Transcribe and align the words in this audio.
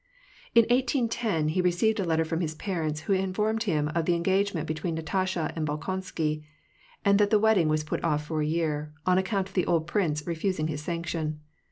In 0.55 0.63
1810 0.63 1.49
he 1.49 1.61
received 1.61 1.99
a 1.99 2.03
letter 2.03 2.25
from 2.25 2.41
his 2.41 2.55
parents, 2.55 3.01
who 3.01 3.13
informed 3.13 3.61
him 3.65 3.87
of 3.89 4.05
the 4.05 4.15
engagement 4.15 4.65
between 4.65 4.95
Natasha 4.95 5.53
and 5.55 5.67
Bolkonsky, 5.67 6.43
and 7.05 7.19
that 7.19 7.29
the 7.29 7.37
wedding 7.37 7.67
was 7.67 7.83
put 7.83 8.03
off 8.03 8.25
for 8.25 8.41
a 8.41 8.45
year, 8.47 8.95
on 9.05 9.19
account 9.19 9.49
of 9.49 9.53
the 9.53 9.67
old 9.67 9.85
prince 9.85 10.25
refusing 10.25 10.69
his 10.69 10.81
sanction. 10.81 11.41